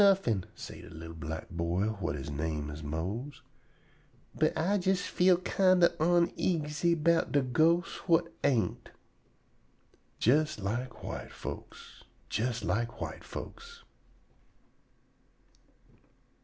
"Nuffin'," 0.01 0.45
say 0.55 0.81
de 0.81 0.89
li'l 0.89 1.13
black 1.13 1.47
boy 1.51 1.83
whut 1.83 2.17
he 2.17 2.31
name 2.33 2.71
is 2.71 2.81
Mose; 2.81 3.43
"but 4.33 4.51
I 4.57 4.73
jes 4.77 5.01
feel 5.01 5.37
kinder 5.37 5.89
oneasy 5.99 6.95
'bout 6.95 7.31
de 7.33 7.43
ghosts 7.43 7.97
whut 8.07 8.33
ain't." 8.43 8.89
Jes 10.19 10.57
lak 10.57 11.03
white 11.03 11.31
folks! 11.31 12.03
Jes 12.31 12.63
lak 12.63 12.99
white 12.99 13.23
folks! 13.23 13.83